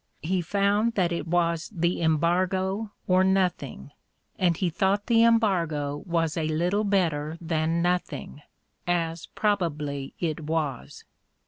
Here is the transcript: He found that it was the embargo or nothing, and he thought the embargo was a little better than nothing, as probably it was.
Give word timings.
He 0.23 0.41
found 0.41 0.95
that 0.95 1.11
it 1.11 1.27
was 1.27 1.69
the 1.71 2.01
embargo 2.01 2.89
or 3.05 3.23
nothing, 3.23 3.91
and 4.39 4.57
he 4.57 4.71
thought 4.71 5.05
the 5.05 5.23
embargo 5.23 5.97
was 6.07 6.35
a 6.35 6.47
little 6.47 6.83
better 6.83 7.37
than 7.39 7.83
nothing, 7.83 8.41
as 8.87 9.27
probably 9.27 10.15
it 10.19 10.39
was. 10.39 11.03